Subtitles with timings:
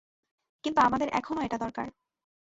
[0.63, 1.87] কিন্তু আমাদের এখনো এটা দরকার।